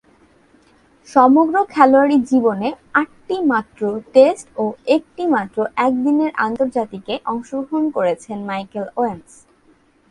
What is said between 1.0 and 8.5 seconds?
সমগ্র খেলোয়াড়ী জীবনে আটটিমাত্র টেস্ট ও একটিমাত্র একদিনের আন্তর্জাতিকে অংশগ্রহণ করেছেন